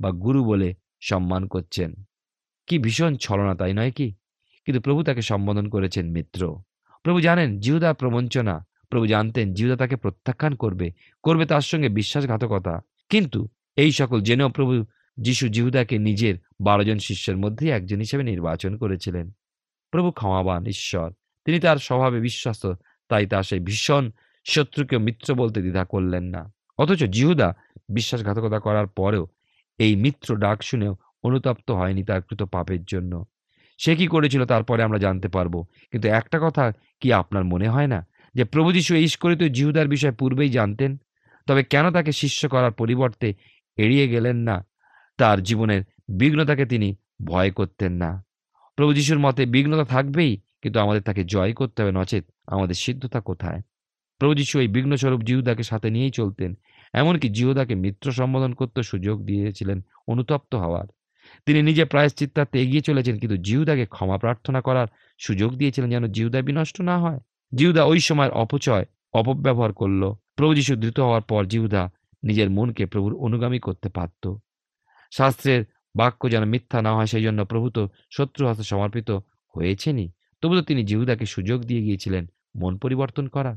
[0.00, 1.94] বা গুরু বলে সম্মান করছেন।
[2.66, 4.14] কি ভীষণ ছলনা, তাই নয় কি?
[4.64, 6.62] কিন্তু প্রভু তাকে সম্বোধন করেছেন মিত্র।
[7.02, 13.48] প্রভু জানেন জিহুদা প্রবঞ্চনা। প্রভু জানতেন জিহুদা তাকে প্রত্যাখ্যান করবে করবে তার সঙ্গে বিশ্বাসঘাতকতা। কিন্তু
[13.76, 14.84] এই সকল জেনেও প্রভু
[15.16, 19.30] যিশু জিহুদাকে নিজের বারো জন শিষ্যের মধ্যেই একজন হিসেবে নির্বাচন করেছিলেন।
[19.90, 21.12] প্রভু ক্ষমাবান ঈশ্বর।
[21.44, 22.66] তিনি তার স্বভাবে বিশ্বস্ত,
[23.08, 24.10] তাই তার সেই ভীষণ
[24.44, 27.54] শত্রুকে মিত্র বলতে দ্বিধা করলেন না। অথচ জিহুদা
[27.88, 29.26] বিশ্বাসঘাতকতা করার পরেও
[29.78, 33.24] এই মিত্র ডাক শুনেও অনুতপ্ত হয়নি তার কৃত পাপের জন্য।
[33.78, 38.06] সে কি করেছিল তারপরে আমরা জানতে পারব। কিন্তু একটা কথা কি আপনার মনে হয় না?
[38.34, 40.96] যে প্রভু যীশু এই ইস্করিত জিহুদার বিষয় পূর্বেই জানতেন?
[41.46, 43.34] তবে কেন তাকে শিষ্য করার পরিবর্তে
[43.76, 44.66] এড়িয়ে গেলেন না?
[45.18, 48.24] তার জীবনের বিঘ্নতাকে তিনি ভয় করতেন না।
[48.76, 53.60] প্রভু যিশুর মতে বিঘ্নতা থাকবেই, কিন্তু আমাদের তাকে জয় করতে হবে, নচেত আমাদের সিদ্ধতা কোথায়?
[54.18, 56.54] প্রভু যিশু এই বিঘ্নস্বরূপ জিহুদাকে সাথে নিয়েই চলতেন,
[56.92, 60.86] এমনকি জিহুদাকে মিত্র সম্বোধন করতে সুযোগ দিয়েছিলেন অনুতপ্ত হওয়ার।
[61.46, 64.88] তিনি নিজে প্রায়শ্চিত্তার্থে এগিয়ে চলেছেন, কিন্তু জিহুদাকে ক্ষমা প্রার্থনা করার
[65.20, 67.20] সুযোগ দিয়েছিলেন যেন জিহুদা বিনষ্ট না হয়।
[67.52, 68.84] জিহুদা ওই সময়ের অপচয়,
[69.20, 70.02] অপব্যবহার করল।
[70.36, 71.82] প্রভু যিশু দ্রুত হওয়ার পর জিহুদা
[72.22, 74.24] নিজের মনকে প্রভুর অনুগামী করতে পারত।
[75.12, 75.60] শাস্ত্রের
[75.94, 77.82] বাক্য যেন মিথ্যা না হয় সেই জন্য প্রভু তো
[78.16, 79.10] শত্রু হস্তে সমর্পিত
[79.54, 80.08] হয়েছেনই।
[80.42, 82.24] তবু তো তিনি জিহুদাকে সুযোগ দিয়ে গিয়েছিলেন
[82.60, 83.52] মন পরিবর্তন করা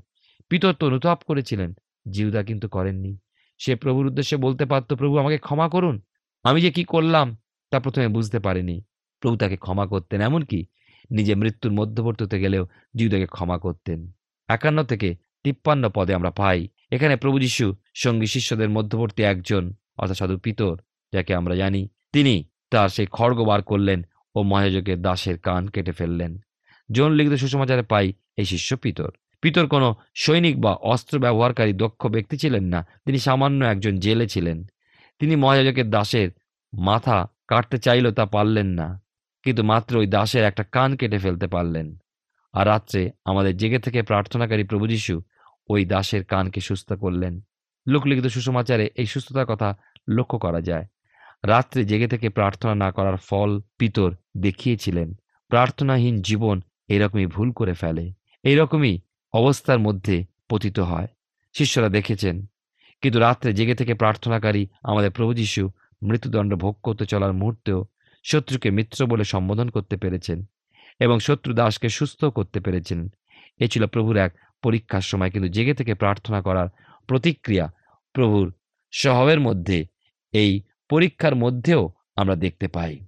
[0.52, 1.70] পিতর তো অনুতাপ করেছিলেন,
[2.06, 3.14] জিহুদা কিন্তু করেননি।
[3.60, 5.96] সে প্রভুর উদ্দেশ্যে বলতে পারত, প্রভু আমাকে ক্ষমা করুন।
[6.46, 7.28] আমি যে কি করলাম
[7.70, 8.82] তা প্রথমে বুঝতে পারিনি।
[9.20, 10.66] প্রভু তাকে ক্ষমা করতেন, এমনকি
[11.12, 14.12] নিজে মৃত্যুর মধ্যবর্তী হতে গেলেও জিহুদাকে ক্ষমা করতেন।
[14.48, 20.38] একান্ন থেকে তিপ্পান্ন পদে আমরা পাই, এখানে প্রভু যিশু সঙ্গী শিষ্যদের মধ্যবর্তী একজন, অর্থাৎ সাধু
[20.38, 20.78] পিতর,
[21.14, 24.04] যাকে আমরা জানি। তিনি তার সেই খড়গ বার করলেন
[24.36, 26.40] ও মহাযোগের দাসের কান কেটে ফেললেন।
[26.92, 32.38] জন লিখিত সুসমাচারে পাই এই শিষ্য পিতর। পিতর কোনো সৈনিক বা অস্ত্র ব্যবহারকারী দক্ষ ব্যক্তি
[32.38, 34.66] ছিলেন না, তিনি সামান্য একজন জেলে ছিলেন।
[35.20, 36.30] তিনি মহাযাজকের দাসের
[36.74, 39.02] মাথা কাটতে চাইলেও তা পারলেন না।
[39.44, 41.98] কিন্তু মাত্র ওই দাসের একটা কান কেটে ফেলতে পারলেন।
[42.54, 45.22] আর রাত্রে আমাদের জেগে থেকে প্রার্থনাকারী প্রভু যীশু
[45.70, 47.42] ওই দাসের কানকে সুস্থ করলেন।
[47.88, 49.76] লোকলিখিত সুসমাচারে এই সুস্থতার কথা
[50.10, 50.86] লক্ষ্য করা যায়।
[51.46, 55.14] রাত্রে জেগে থেকে প্রার্থনা না করার ফল পিতর দেখিয়েছিলেন।
[55.48, 59.00] প্রার্থনাহীন জীবন এরকমই ভুল করে ফেলে। এইরকমই
[59.34, 61.08] অবস্থার মধ্যে পতিত হয়।
[61.54, 62.46] শিষ্যরা দেখেছেন।
[63.02, 67.86] কিন্তু রাত্রে জেগে থেকে প্রার্থনাকারী আমাদের প্রভু যীশু মৃত্যুদণ্ড ভোগ করতে চলার মুহূর্তেও
[68.24, 70.46] শত্রুকে মিত্র বলে সম্বোধন করতে পেরেছেন
[71.00, 73.10] এবং শত্রু দাসকে সুস্থ করতে পেরেছেন।
[73.60, 74.32] এ ছিল প্রভুর এক
[74.64, 76.68] পরীক্ষার সময়, কিন্তু জেগে থেকে প্রার্থনা করার
[77.08, 77.72] প্রতিক্রিয়া
[78.14, 78.54] প্রভুর
[78.92, 79.86] স্বভাবের মধ্যে,
[80.34, 83.00] এই পরীক্ষার মধ্যেও আমরা দেখতে পাই।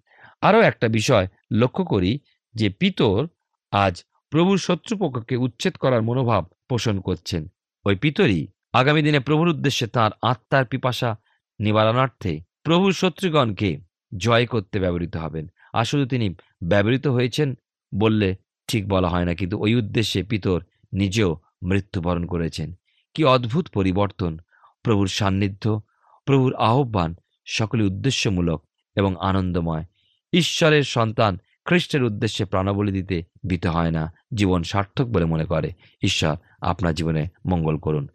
[0.42, 2.20] আরও একটা বিষয় লক্ষ্য করি
[2.56, 3.28] যে পিতর
[3.72, 7.48] আজ প্রভুর শত্রুপক্ষকে উচ্ছেদ করার মনোভাব পোষণ করছেন।
[7.86, 11.16] ওই পিতরই আগামী দিনে প্রভুর উদ্দেশ্যে তার আত্মার পিপাসা
[11.60, 13.70] নিবারণার্থে প্রভুর শত্রুগণকে
[14.18, 15.46] জয় করতে ব্যবহৃত হবেন।
[15.86, 16.28] শুধু তিনি
[16.64, 17.50] ব্যবহৃত হয়েছেন
[17.96, 18.36] বললে
[18.68, 21.32] ঠিক বলা হয় না, কিন্তু ওই উদ্দেশ্যে পিতর নিজেও
[21.64, 22.74] মৃত্যুবরণ করেছেন।
[23.14, 24.38] কি অদ্ভুত পরিবর্তন,
[24.84, 25.82] প্রভুর সান্নিধ্য,
[26.26, 28.60] প্রভুর আহ্বান সকলে উদ্দেশ্যমূলক
[28.96, 29.86] এবং আনন্দময়।
[30.34, 31.34] ঈশ্বরের সন্তান
[31.66, 34.04] খ্রিস্টের উদ্দেশ্যে প্রাণবলি দিতে দিতে হয় না,
[34.34, 35.70] জীবন সার্থক বলে মনে করে।
[36.04, 38.06] ঈশ্বর আপনার জীবনে মঙ্গল করুন।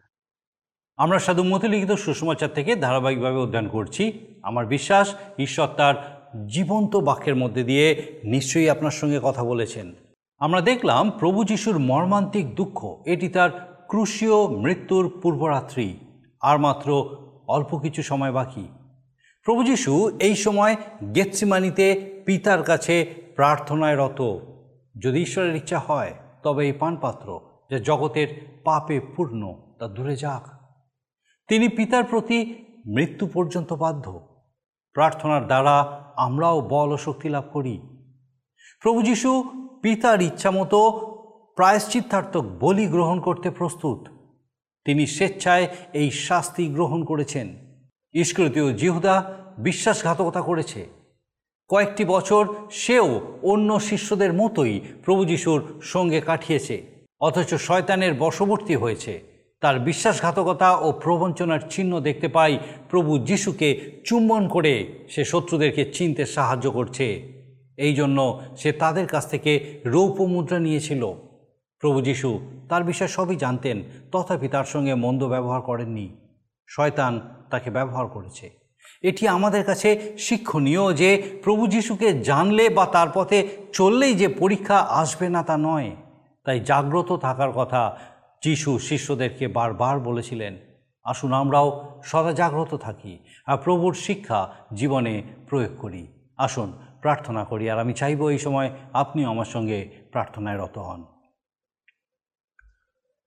[0.96, 5.94] আমরা সাধু মতি লিখিত সুষমাচার থেকে ধারাবাহিকভাবে অধ্যয়ন করছি। আমার বিশ্বাস, ঈশ্বর তার
[6.46, 9.92] জীবন্ত বাক্যের মধ্যে দিয়ে নিশ্চয়ই আপনার সঙ্গে কথা বলেছেন।
[10.38, 15.98] আমরা দেখলাম প্রভু যিশুর মর্মান্তিক দুঃখ, এটি তার ক্রুশীয় মৃত্যুর পূর্বরাত্রি,
[16.40, 17.16] আর মাত্র
[17.48, 18.68] অল্প কিছু সময় বাকি।
[19.44, 20.76] প্রভু যিশু এই সময়
[21.14, 24.38] গেতসিমানিতে পিতার কাছে প্রার্থনায় রত।
[25.02, 30.53] যদি ঈশ্বরের ইচ্ছা হয়, তবে এই পানপাত্র, যা জগতের পাপে পূর্ণ, তা দূরে যাক।
[31.48, 34.20] তিনি পিতার প্রতি মৃত্যু পর্যন্ত বাধ্য।
[34.92, 37.80] প্রার্থনার দ্বারা আমরাও বল ও শক্তি লাভ করি।
[38.82, 39.44] প্রভু যিশু
[39.82, 40.90] পিতার ইচ্ছামতো
[41.56, 44.08] প্রায়শ্চিত্তার্থক বলি গ্রহণ করতে প্রস্তুত।
[44.84, 47.56] তিনি স্বেচ্ছায় এই শাস্তি গ্রহণ করেছেন।
[48.12, 50.86] ইস্কৃতীয় জিহুদা বিশ্বাসঘাতকতা করেছে।
[51.68, 59.33] কয়েকটি বছর সেও অন্য শিষ্যদের মতোই প্রভু যিশুর সঙ্গে কাটিয়েছে, অথচ শয়তানের বশবর্তী হয়েছে।
[59.64, 62.58] তার বিশ্বাসঘাতকতা ও প্রবঞ্চনার চিহ্ন দেখতে পাই
[62.90, 64.74] প্রভু যিশুকে চুম্বন করে
[65.08, 67.32] সে শত্রুদেরকে চিনতে সাহায্য করছে।
[67.76, 71.12] এই জন্য সে তাদের কাছ থেকে রৌপ্য মুদ্রা নিয়েছিল।
[71.80, 76.16] প্রভু যিশু তার বিষয়ে সবই জানতেন, তথাপি তার সঙ্গে মন্দ ব্যবহার করেননি।
[76.68, 78.50] শয়তান তাকে ব্যবহার করেছে।
[79.02, 85.28] এটি আমাদের কাছে শিক্ষণীয় যে প্রভু যিশুকে জানলে বা তার পথে চললেই যে পরীক্ষা আসবে
[85.28, 85.90] না তা নয়।
[86.44, 87.98] তাই জাগ্রত থাকার কথা
[88.44, 90.54] যিশু শিষ্যদেরকে বারবার বলেছিলেন,
[91.04, 91.68] আসুন আমরাও
[92.04, 93.14] সদা জাগ্রত থাকি
[93.46, 94.40] আর প্রভুর শিক্ষা
[94.74, 95.14] জীবনে
[95.48, 96.02] প্রয়োগ করি।
[96.36, 96.68] আসুন,
[97.00, 99.78] প্রার্থনা করি আর আমি চাইব এই সময় আপনিও আমার সঙ্গে
[100.12, 101.00] প্রার্থনায় রত হন।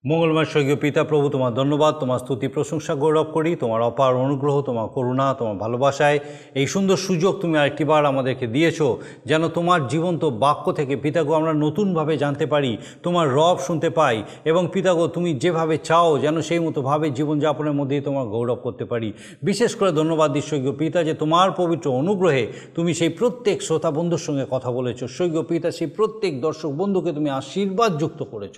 [0.09, 4.87] মঙ্গলময় স্বর্গীয় পিতা প্রভু, তোমার ধন্যবাদ, তোমার স্তুতি, প্রশংসা, গৌরব করি, তোমার অপার অনুগ্রহ, তোমার
[4.87, 6.17] করুণা, তোমার ভালোবাসায়।
[6.59, 8.79] এই সুন্দর সুযোগ তুমি আরেকটিবার আমাদেরকে দিয়েছ,
[9.25, 12.71] যেন তোমার জীবন্ত বাক্য থেকে পিতাগো আমরা নতুনভাবে জানতে পারি,
[13.03, 18.25] তোমার রব শুনতে পাই, এবং পিতাগো তুমি যেভাবে চাও, যেন সেই মতোভাবে জীবনযাপনের মধ্যেই তোমার
[18.25, 19.09] গৌরব করতে পারি।
[19.43, 22.43] বিশেষ করে ধন্যবাদ দিই স্বর্গীয় পিতা যে তোমার পবিত্র অনুগ্রহে
[22.75, 27.29] তুমি সেই প্রত্যেক শ্রোতা বন্ধুর সঙ্গে কথা বলেছ। স্বর্গীয় পিতা সেই প্রত্যেক দর্শক বন্ধুকে তুমি
[27.39, 28.57] আশীর্বাদ যুক্ত করেছ।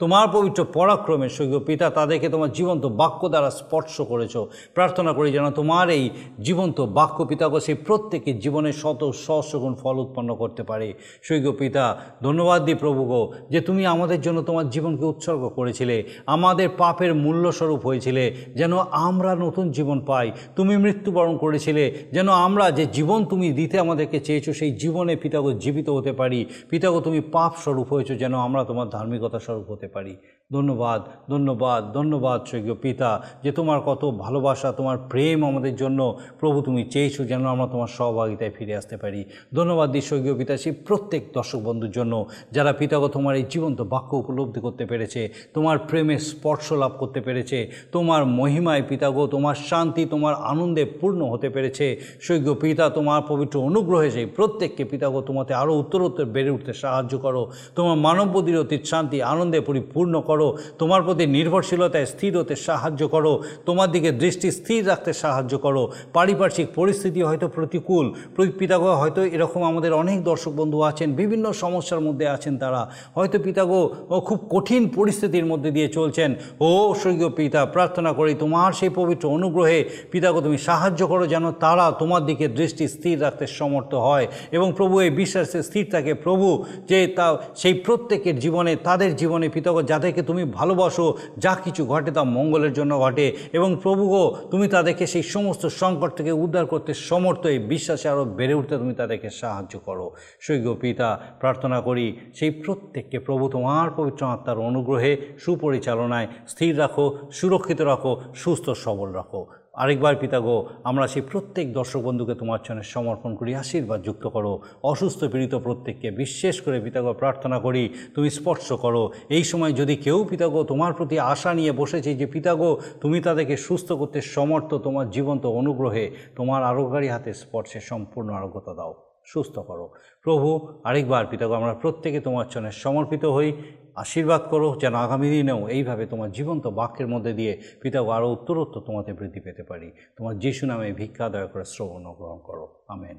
[0.00, 0.60] তোমার পবিত্র
[0.90, 4.36] পরাক্রমে স্বর্গীয় পিতা, তাদেরকে তোমার জীবন্ত বাক্য দ্বারা স্পর্শ করেছ।
[4.74, 10.34] প্রার্থনা করি যেন তোমার এই জীবন্ত বাক্য পিতাকে সেই প্রত্যেকের জীবনে শত সহস্রগুণ ফল উৎপন্ন
[10.34, 15.48] করতে পারে। স্বর্গীয় পিতা, ধন্যবাদ দিই প্রভু গো যে তুমি আমাদের জন্য তোমার জীবনকে উৎসর্গ
[15.48, 22.70] করেছিলে। আমাদের পাপের মূল্যস্বরূপ হয়েছিলে। যেন আমরা নতুন জীবন পাই। তুমি মৃত্যুবরণ করেছিলে। যেন আমরা
[22.70, 27.52] যে জীবন তুমি দিতে আমাদেরকে চেয়েছো, সেই জীবনে পিতাগো জীবিত হতে পারি। পিতাগো তুমি পাপ
[27.56, 30.16] স্বরূপ হয়েছো যেন আমরা তোমার ধার্মিকতা স্বরূপ হতে পারি।
[30.52, 31.00] ধন্যবাদ। ধন্যবাদ
[31.32, 33.10] ধন্যবাদ ধন্যবাদ স্বর্গীয় পিতা,
[33.44, 36.00] যে তোমার কত ভালোবাসা, তোমার প্রেম আমাদের জন্য।
[36.40, 39.20] প্রভু, তুমি চেয়েছো যেন আমরা তোমার সহভাগিতায় ফিরে আসতে পারি।
[39.58, 42.14] ধন্যবাদ দিই স্বর্গীয় পিতা, সেই প্রত্যেক দর্শক বন্ধুর জন্য,
[42.56, 45.22] যারা পিতাগো তোমার এই জীবন্ত বাক্য উপলব্ধি করতে পেরেছে,
[45.56, 47.58] তোমার প্রেমের স্পর্শ লাভ করতে পেরেছে,
[47.92, 51.86] তোমার মহিমায় পিতাগো, তোমার শান্তি, তোমার আনন্দে পূর্ণ হতে পেরেছে।
[52.26, 57.42] স্বর্গীয় পিতা, তোমার পবিত্র অনুগ্রহে সেই প্রত্যেককে পিতাগো, তোমাতে আরও উত্তরোত্তর বেড়ে উঠতে সাহায্য করো।
[57.76, 60.48] তোমার মানববুদ্ধির অতীত শান্তি, আনন্দে পরিপূর্ণ করো।
[60.78, 66.66] তোমার প্রতি নির্ভরশীলতায় স্থির হতে সাহায্য করো। তোমার দিকে দৃষ্টি স্থির রাখতে সাহায্য করো। পারিপার্শ্বিক
[66.74, 68.14] পরিস্থিতি হয়তো প্রতিকূল।
[68.58, 73.90] পিতাগো, হয়তো এরকম আমাদের অনেক দর্শক বন্ধু আছেন, বিভিন্ন সমস্যার মধ্যে আছেন তারা। হয়তো পিতাগো
[74.26, 79.84] খুব কঠিন পরিস্থিতির মধ্যে দিয়ে চলছেন। ও স্বর্গীয় পিতা, প্রার্থনা করি তোমার সেই পবিত্র অনুগ্রহে
[80.10, 85.00] পিতাগো, তুমি সাহায্য করো যেন তারা তোমার দিকে দৃষ্টি স্থির রাখতে সমর্থ হয়। এবং প্রভু,
[85.00, 90.44] এই বিশ্বাসে স্থির থাকে প্রভু, যে তা, সেই প্রত্যেকের জীবনে, তাদের জীবনে পিতাগো, যাদেরকে তুমি
[90.52, 95.66] ভালোবাসো, যা কিছু ঘটে তা মঙ্গলের জন্য ঘটে। এবং প্রভু গো, তুমি তাদেরকে সেই সমস্ত
[95.66, 100.06] সংকট থেকে উদ্ধার করতে সমর্থ, এই বিশ্বাসে আরও বেড়ে উঠতে তুমি তাদেরকে সাহায্য করো।
[100.40, 107.80] সৈক পিতা, প্রার্থনা করি, সেই প্রত্যেককে প্রভু তোমার পবিত্র আত্মার অনুগ্রহে সুপরিচালনায় স্থির রাখো, সুরক্ষিত
[107.80, 113.50] রাখো, সুস্থ সবল রাখো। আরেকবার পিতাগো আমরা সেই প্রত্যেক দর্শক বন্ধুকে তোমার চরণে সমর্পণ করি,
[113.54, 114.52] আশীর্বাদ যুক্ত করো,
[114.82, 117.82] অসুস্থ পীড়িত প্রত্যেককে বিশেষ করে পিতাগো প্রার্থনা করি,
[118.14, 119.02] তুমি স্পর্শ করো।
[119.36, 123.88] এই সময় যদি কেউ পিতাগো তোমার প্রতি আশা নিয়ে বসেছে যে পিতাগো তুমি তাদেরকে সুস্থ
[123.92, 126.06] করতে সমর্থ, তোমার জীবন্ত অনুগ্রহে,
[126.36, 128.92] তোমার আরোগ্যকারী হাতে স্পর্শে সম্পূর্ণ আরোগ্যতা দাও,
[129.32, 129.86] সুস্থ করো।
[130.24, 130.48] প্রভু,
[130.88, 133.48] আরেকবার পিতাগো আমরা প্রত্যেকে তোমার চরণে সমর্পিত হই
[133.94, 139.12] আশীর্বাদ করো যেন আগামী দিনেও এইভাবে তোমার জীবন্ত বাক্যের মধ্যে দিয়ে পিতাগো আরও উত্তরোত্তর তোমাতে
[139.12, 143.18] বৃদ্ধি পেতে পারি। তোমার যিশু নামে ভিক্ষা দয়া করে শ্রবণ গ্রহণ করো। আমেন।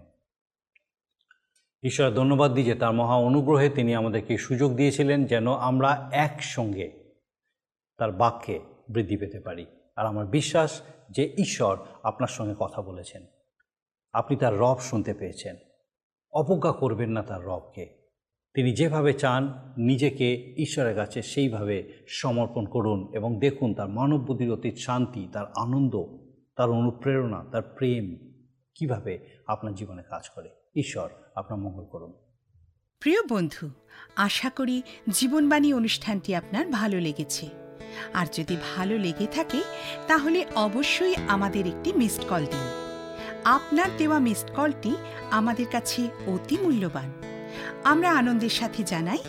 [1.84, 7.14] ঈশ্বর, ধন্যবাদ দিই যে তার মহা অনুগ্রহে তিনি আমাদেরকে সুযোগ দিয়েছিলেন যেন আমরা একসঙ্গে
[7.98, 13.26] তার বাক্যে বৃদ্ধি পেতে পারি। আর আমার বিশ্বাস যে ঈশ্বর আপনার সঙ্গে কথা বলেছেন।
[14.14, 15.56] আপনি তার রব শুনতে পেয়েছেন।
[16.34, 18.01] অবজ্ঞা করবেন না তার রবকে।
[18.54, 24.78] তিনি যেভাবে চান, নিজেকে ঈশ্বরের কাছে সেইভাবে সমর্পণ করুন এবং দেখুন তার মানব বুদ্ধির অতীত
[24.78, 25.96] শান্তি, তার আনন্দ,
[26.56, 28.18] তার অনুপ্রেরণা, তার প্রেম
[28.76, 32.14] কীভাবে আপনার জীবনে কাজ করে। ঈশ্বর, আপনার মঙ্গল করুন।
[33.00, 33.70] প্রিয় বন্ধু,
[34.16, 37.50] আশা করি জীবনবাণী অনুষ্ঠানটি আপনার ভালো লেগেছে।
[38.14, 39.62] আর যদি ভালো লেগে থাকে,
[40.08, 42.82] তাহলে অবশ্যই আমাদের একটি মিসড কল দিন।
[43.44, 44.96] আপনার দেওয়া মিসড কলটি
[45.32, 47.31] আমাদের কাছে অতি মূল্যবান।
[47.84, 49.22] আমরা আনন্দের সাথে জানাই,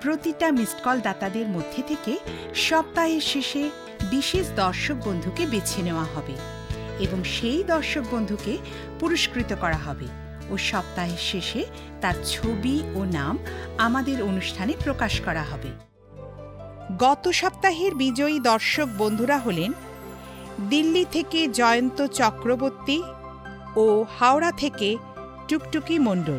[0.00, 2.18] প্রতিটা মিসড কল দাতাদের মধ্যে থেকে
[2.54, 3.70] সপ্তাহের শেষে
[4.10, 6.34] বিশেষ দর্শক বন্ধুকে বেছে নেওয়া হবে
[7.00, 8.58] এবং সেই দর্শক বন্ধুকে
[9.00, 10.06] পুরস্কৃত করা হবে
[10.50, 11.64] ও সপ্তাহের শেষে
[12.00, 13.38] তার ছবি ও নাম
[13.78, 15.70] আমাদের অনুষ্ঠানে প্রকাশ করা হবে।
[16.98, 19.72] গত সপ্তাহের বিজয়ী দর্শক বন্ধুরা হলেন
[20.68, 23.02] দিল্লি থেকে জয়ন্ত চক্রবর্তী
[23.76, 24.96] ও হাওড়া থেকে
[25.48, 26.38] টুকটুকি মণ্ডল।